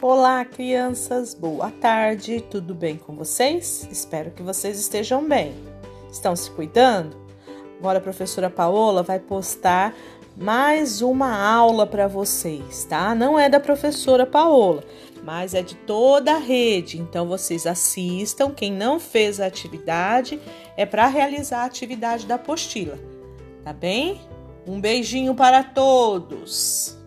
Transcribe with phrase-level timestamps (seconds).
[0.00, 3.88] Olá, crianças, boa tarde, tudo bem com vocês?
[3.90, 5.52] Espero que vocês estejam bem.
[6.08, 7.16] Estão se cuidando?
[7.80, 9.92] Agora a professora Paola vai postar
[10.36, 13.12] mais uma aula para vocês, tá?
[13.12, 14.84] Não é da professora Paola,
[15.24, 17.00] mas é de toda a rede.
[17.00, 18.52] Então vocês assistam.
[18.52, 20.38] Quem não fez a atividade
[20.76, 22.96] é para realizar a atividade da apostila,
[23.64, 24.20] tá bem?
[24.64, 26.97] Um beijinho para todos.